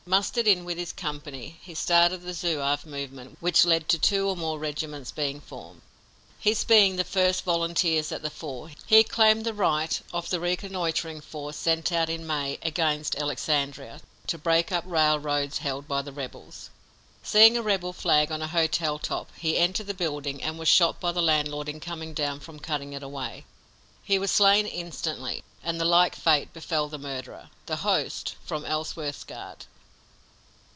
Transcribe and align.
Mustered 0.07 0.47
in 0.47 0.65
with 0.65 0.79
his 0.79 0.91
company, 0.91 1.59
he 1.61 1.75
started 1.75 2.23
the 2.23 2.33
Zouave 2.33 2.87
movement 2.87 3.37
which 3.39 3.63
led 3.65 3.87
to 3.87 3.99
two 3.99 4.27
or 4.27 4.35
more 4.35 4.57
regiments 4.57 5.11
being 5.11 5.39
formed. 5.39 5.81
His 6.39 6.63
being 6.65 6.95
the 6.95 7.03
first 7.03 7.43
volunteers 7.45 8.11
at 8.11 8.23
the 8.23 8.31
fore, 8.31 8.71
he 8.87 9.03
claimed 9.03 9.45
the 9.45 9.53
right 9.53 10.01
of 10.11 10.31
the 10.31 10.39
reconnoitering 10.39 11.21
force 11.21 11.55
sent 11.55 11.91
out 11.91 12.09
in 12.09 12.25
May, 12.25 12.57
against 12.63 13.15
Alexandria, 13.15 14.01
to 14.25 14.39
break 14.39 14.71
up 14.71 14.83
railroads 14.87 15.59
held 15.59 15.87
by 15.87 16.01
the 16.01 16.11
rebels. 16.11 16.71
Seeing 17.23 17.55
a 17.55 17.61
rebel 17.61 17.93
flag 17.93 18.31
on 18.31 18.41
a 18.41 18.47
hotel 18.47 18.97
top, 18.97 19.29
he 19.37 19.55
entered 19.55 19.87
the 19.87 19.93
building, 19.93 20.41
and 20.41 20.57
was 20.57 20.67
shot 20.67 20.99
by 20.99 21.11
the 21.11 21.21
landlord 21.21 21.69
in 21.69 21.79
coming 21.79 22.15
down 22.15 22.39
from 22.39 22.59
cutting 22.59 22.91
it 22.93 23.03
away. 23.03 23.45
He 24.03 24.17
was 24.17 24.31
slain 24.31 24.65
instantly, 24.65 25.43
and 25.63 25.79
the 25.79 25.85
like 25.85 26.15
fate 26.15 26.51
befell 26.53 26.89
the 26.89 26.97
murderer, 26.97 27.51
the 27.67 27.77
host, 27.77 28.35
from 28.43 28.65
Ellsworth's 28.65 29.23
guard. 29.23 29.67